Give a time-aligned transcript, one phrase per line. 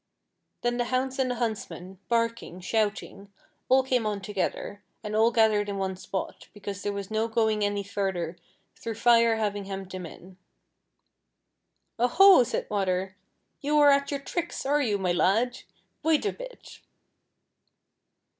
[0.63, 3.31] Then the hounds and the huntsmen, barking, shout ing,
[3.69, 7.63] all came on together, and all gathered in one spot, because there was no going
[7.63, 8.35] any further
[8.75, 10.37] through Fire having hemmed them in,''
[11.99, 14.97] Oh ho!" said Water;*' you are at your tricks, are }'ou.
[14.97, 15.59] my lad.''
[16.01, 16.81] Wait a bit